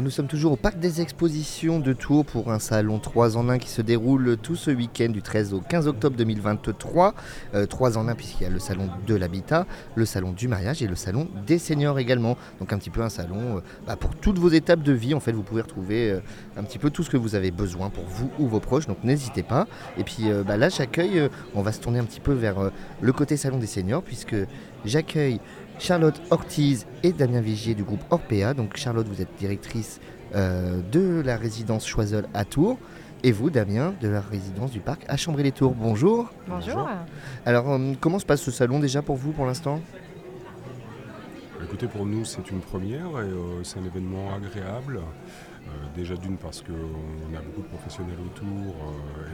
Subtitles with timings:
[0.00, 3.50] Et nous sommes toujours au Parc des Expositions de Tours pour un salon 3 en
[3.50, 7.12] 1 qui se déroule tout ce week-end du 13 au 15 octobre 2023.
[7.68, 9.66] 3 en 1 puisqu'il y a le salon de l'habitat,
[9.96, 12.38] le salon du mariage et le salon des seniors également.
[12.60, 15.12] Donc un petit peu un salon euh, bah, pour toutes vos étapes de vie.
[15.12, 16.20] En fait, vous pouvez retrouver euh,
[16.56, 18.86] un petit peu tout ce que vous avez besoin pour vous ou vos proches.
[18.86, 19.66] Donc n'hésitez pas.
[19.98, 22.70] Et puis euh, bah, là, j'accueille, on va se tourner un petit peu vers
[23.02, 24.36] le côté salon des seniors puisque
[24.86, 25.40] j'accueille
[25.80, 28.52] Charlotte Ortiz et Damien Vigier du groupe Orpea.
[28.54, 29.98] Donc Charlotte, vous êtes directrice
[30.34, 32.78] euh, de la résidence Choiseul à Tours.
[33.24, 35.74] Et vous, Damien, de la résidence du parc à Chambray-les-Tours.
[35.74, 36.30] Bonjour.
[36.48, 36.88] Bonjour.
[37.46, 39.80] Alors, euh, comment se passe ce salon déjà pour vous pour l'instant?
[41.64, 45.00] Écoutez, pour nous, c'est une première et euh, c'est un événement agréable.
[45.94, 48.74] déjà d'une parce qu'on a beaucoup de professionnels autour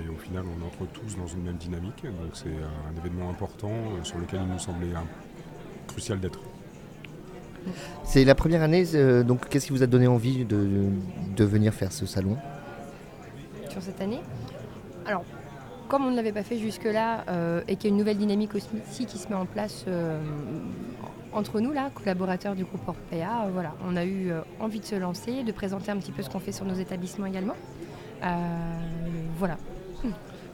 [0.04, 2.02] et au final on entre tous dans une même dynamique.
[2.04, 4.94] Donc c'est un événement important sur lequel il nous semblait
[5.96, 6.40] crucial d'être.
[8.04, 11.90] C'est la première année, euh, donc qu'est-ce qui vous a donné envie de, venir faire
[11.90, 12.36] ce salon?
[13.70, 14.20] Sur cette année?
[15.06, 15.24] Alors,
[15.88, 18.52] comme on ne l'avait pas fait jusque-là euh, et qu'il y a une nouvelle dynamique
[18.54, 20.20] aussi qui se met en place euh,
[21.32, 25.44] entre nous, là, collaborateurs du groupe Orpea, voilà, on a eu envie de se lancer,
[25.44, 27.56] de présenter un petit peu ce qu'on fait sur nos établissements également.
[29.38, 29.56] voilà.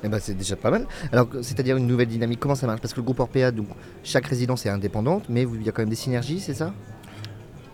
[0.05, 0.87] Eh ben, c'est déjà pas mal.
[1.13, 2.81] Alors, c'est-à-dire une nouvelle dynamique, comment ça marche?
[2.81, 3.69] Parce que le groupe Orpea, donc
[4.03, 6.73] chaque résidence est indépendante, mais il y a quand même des synergies, c'est ça?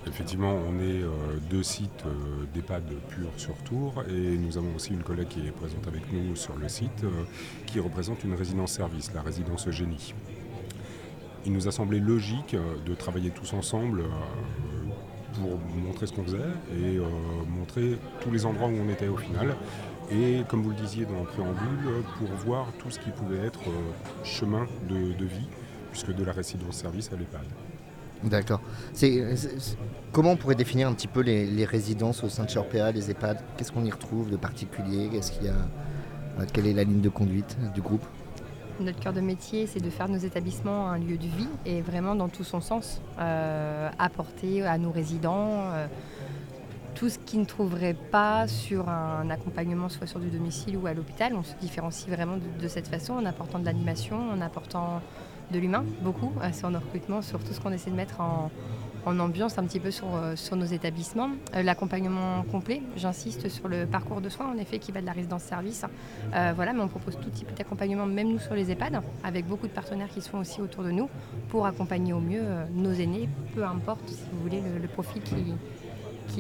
[0.09, 1.11] Effectivement, on est euh,
[1.51, 5.51] deux sites euh, d'EHPAD purs sur Tours et nous avons aussi une collègue qui est
[5.51, 7.25] présente avec nous sur le site euh,
[7.67, 10.15] qui représente une résidence service, la résidence Génie.
[11.45, 14.03] Il nous a semblé logique de travailler tous ensemble
[15.35, 16.39] pour montrer ce qu'on faisait
[16.73, 16.99] et
[17.49, 19.55] montrer tous les endroits où on était au final.
[20.11, 23.61] Et comme vous le disiez dans le préambule, pour voir tout ce qui pouvait être
[23.69, 25.49] euh, chemin de, vie,
[25.91, 27.45] puisque de la résidence service à l'EHPAD.
[28.25, 28.61] D'accord.
[30.11, 33.39] comment on pourrait définir un petit peu les, résidences au sein de Chorpea, les EHPAD?
[33.57, 35.11] Qu'est-ce qu'on y retrouve de particulier?
[35.13, 35.53] Y a?
[36.41, 38.05] Euh, Quelle est la ligne de conduite du groupe?
[38.83, 42.15] Notre cœur de métier, c'est de faire nos établissements un lieu de vie et vraiment
[42.15, 45.73] dans tout son sens, euh, apporter à nos résidents
[46.99, 50.95] tout ce qui ne trouverait pas sur un accompagnement, soit sur du domicile ou à
[50.95, 51.33] l'hôpital.
[51.37, 55.01] On se différencie vraiment de, cette façon en apportant de l'animation, en apportant
[55.53, 58.51] de l'humain, beaucoup, euh, sur nos recrutements, sur tout ce qu'on essaie de mettre en,
[59.07, 61.31] ambiance un petit peu sur, euh, sur nos établissements.
[61.55, 65.13] Euh, l'accompagnement complet, j'insiste sur le parcours de soins, en effet, qui va de la
[65.13, 65.85] résidence-service.
[66.33, 69.73] voilà, mais on propose tout type d'accompagnement, même nous sur les EHPAD, avec beaucoup de
[69.73, 71.09] partenaires qui sont aussi autour de nous,
[71.49, 72.45] pour accompagner au mieux
[72.75, 75.55] nos aînés, peu importe, si vous voulez, le profil qui,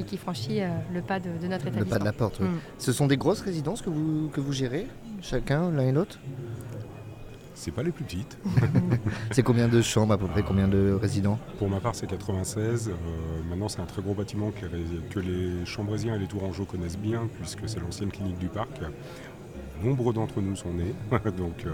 [0.04, 1.80] qui, franchit euh, le pas de, notre établissement.
[1.80, 2.46] Le pas de la porte, oui.
[2.46, 2.58] Mm.
[2.78, 4.86] Ce sont des grosses résidences que vous, que vous gérez,
[5.22, 6.18] chacun, l'un et l'autre?
[7.58, 8.38] C'est pas les plus petites.
[9.32, 11.38] c'est combien de chambres à peu près, combien de résidents?
[11.58, 12.88] Pour ma part, c'est 96.
[12.88, 12.92] Euh,
[13.50, 14.66] maintenant, c'est un très gros bâtiment que,
[15.12, 18.80] que les Chambrésiens et les Tourangeaux connaissent bien, puisque c'est l'ancienne clinique du parc.
[19.82, 20.94] Nombreux d'entre nous sont nés,
[21.36, 21.72] donc euh,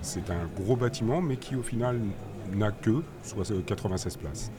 [0.00, 2.00] c'est un gros bâtiment, mais qui au final
[2.54, 3.02] n'a que
[3.66, 4.50] 96 places.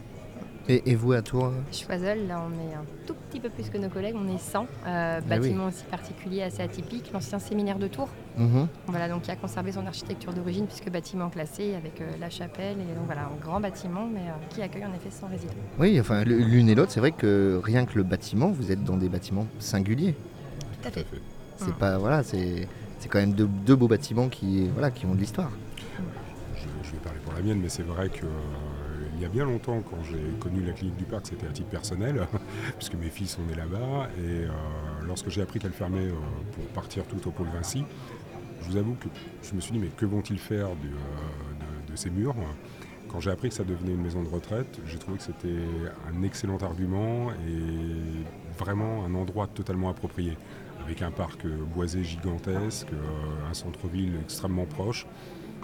[0.68, 3.90] Et, vous à Tours Choiseul, là on est un tout petit peu plus que nos
[3.90, 4.62] collègues, on est 100.
[4.62, 8.10] Euh, ah bâtiment aussi particulier, assez atypique, l'ancien séminaire de Tours.
[8.38, 8.68] Mhm.
[8.88, 12.78] Voilà, donc qui a conservé son architecture d'origine puisque bâtiment classé avec euh, la chapelle.
[12.80, 15.54] Et donc voilà, un grand bâtiment mais euh, qui accueille en effet 100 résidents.
[15.80, 18.98] Oui, enfin l'une et l'autre, c'est vrai que rien que le bâtiment, vous êtes dans
[18.98, 20.16] des bâtiments singuliers.
[20.82, 21.06] Tout à fait.
[21.58, 21.74] C'est mm.
[21.74, 22.68] pas, voilà, c'est
[23.10, 25.52] quand même deux, beaux bâtiments qui, voilà, qui ont de l'histoire.
[26.56, 28.26] Je, vais parler pour la mienne, mais c'est vrai que
[29.22, 31.70] il y a bien longtemps, quand j'ai connu la clinique du parc, c'était à titre
[31.70, 32.28] personnel,
[32.80, 34.09] puisque mes fils sont nés là-bas.
[34.18, 34.50] Et euh,
[35.06, 36.14] lorsque j'ai appris qu'elle fermait euh,
[36.54, 37.86] pour partir tout au pôle Vinci,
[38.62, 39.08] je vous avoue que
[39.44, 42.34] je me suis dit, mais que vont-ils faire euh, de, ces murs?
[43.10, 45.60] Quand j'ai appris que ça devenait une maison de retraite, j'ai trouvé que c'était
[46.12, 50.36] un excellent argument et vraiment un endroit totalement approprié,
[50.84, 51.46] avec un parc
[51.76, 52.88] boisé gigantesque,
[53.48, 55.06] un centre-ville extrêmement proche,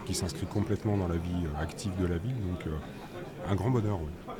[0.05, 2.35] qui s'inscrit complètement dans la vie active de la ville.
[3.49, 4.33] Un grand bonheur, oui.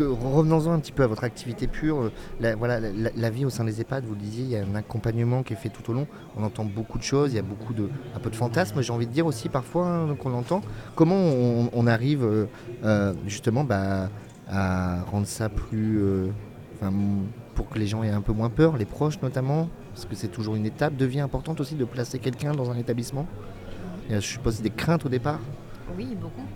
[0.00, 2.02] Revenons-en un petit peu à votre activité pure.
[2.02, 4.62] Euh, la, voilà, la, vie au sein des EHPAD, vous le disiez, il y a
[4.62, 6.06] un accompagnement qui est fait tout au long.
[6.36, 8.92] On entend beaucoup de choses, il y a beaucoup de, un peu de fantasmes, j'ai
[8.92, 10.60] envie de dire aussi parfois hein, qu'on entend.
[10.94, 12.46] Comment on, arrive euh,
[12.84, 14.08] euh, justement bah,
[14.48, 16.00] à rendre ça plus.
[17.54, 20.28] pour que les gens aient un peu moins peur, les proches notamment, parce que c'est
[20.28, 23.26] toujours une étape de vie importante aussi de placer quelqu'un dans un établissement.
[24.08, 25.40] Il y a, je suppose, des craintes au départ?
[25.96, 26.46] Oui, beaucoup.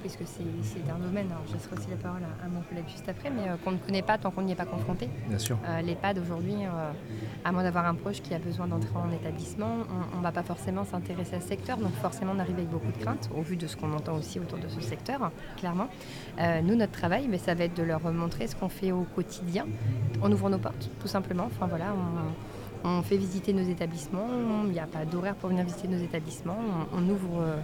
[0.00, 3.30] Puisque c'est un domaine, alors je laisserai aussi la parole à, mon collègue juste après,
[3.30, 5.08] mais qu'on ne connaît pas tant qu'on n'y est pas confronté.
[5.28, 5.58] Bien sûr.
[5.84, 6.54] L'EHPAD aujourd'hui,
[7.44, 9.78] à moins d'avoir un proche qui a besoin d'entrer en établissement,
[10.14, 12.92] on ne va pas forcément s'intéresser à ce secteur, donc forcément on arrive avec beaucoup
[12.92, 15.88] de craintes, au vu de ce qu'on entend aussi autour de ce secteur, clairement.
[16.38, 19.66] nous, notre travail, mais ça va être de leur montrer ce qu'on fait au quotidien.
[20.22, 21.44] On ouvre nos portes, tout simplement.
[21.44, 21.94] Enfin voilà,
[22.84, 24.28] on, fait visiter nos établissements.
[24.64, 26.58] Il n'y a pas d'horaire pour venir visiter nos établissements.
[26.92, 27.56] On, ouvre euh,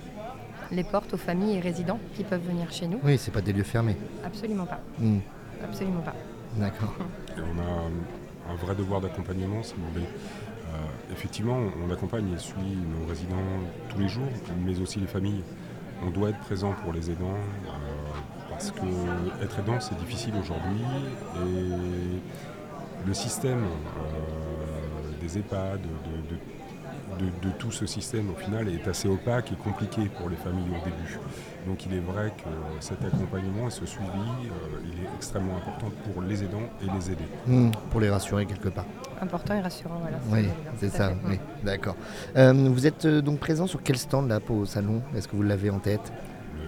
[0.70, 3.00] les portes aux familles et résidents qui peuvent venir chez nous.
[3.02, 3.96] Oui, c'est pas des lieux fermés.
[4.24, 4.80] Absolument pas.
[4.98, 5.18] Hmm.
[5.62, 6.14] Absolument pas.
[6.56, 6.94] D'accord.
[7.36, 10.06] on a un vrai devoir d'accompagnement, si vous voulez.
[10.06, 13.36] Euh, effectivement, on accompagne et suit nos résidents
[13.88, 14.28] tous les jours,
[14.64, 15.42] mais aussi les familles.
[16.04, 17.38] On doit être présent pour les aidants.
[17.66, 17.94] Euh,
[18.54, 20.80] parce que être aidant c'est difficile aujourd'hui
[21.36, 26.36] et le système euh, des EHPAD, de,
[27.58, 31.18] tout ce système au final est assez opaque et compliqué pour les familles au début.
[31.66, 32.50] Donc il est vrai que
[32.80, 37.10] cet accompagnement et ce suivi, euh, il est extrêmement important pour les aidants et les
[37.12, 37.24] aider.
[37.46, 38.84] Mmh, pour les rassurer quelque part.
[39.20, 40.18] Important et rassurant, voilà.
[40.30, 41.96] Oui, c'est ça, oui, d'accord.
[42.36, 45.00] Euh, vous êtes donc présent sur quel stand là pour au salon?
[45.16, 46.12] Est-ce que vous l'avez en tête?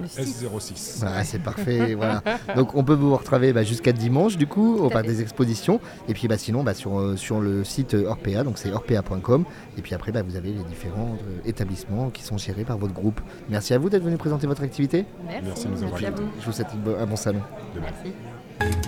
[0.04, 1.24] S06.
[1.24, 1.94] c'est parfait.
[1.94, 2.22] voilà.
[2.54, 5.80] Donc on peut vous retrouver bah, jusqu'à dimanche du coup au parc des expositions.
[6.08, 9.44] Et puis bah, sinon bah, sur, euh, sur le site Orpea, donc c'est orpea.com.
[9.78, 13.20] Et puis après vous avez les différents euh, établissements qui sont gérés par votre groupe.
[13.48, 15.04] Merci à vous d'être venu présenter votre activité.
[15.24, 16.22] Merci, Merci, à vous.
[16.40, 17.40] Je vous souhaite un bon salon.
[17.80, 18.85] Merci.